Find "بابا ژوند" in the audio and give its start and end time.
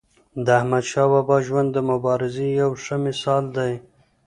1.11-1.69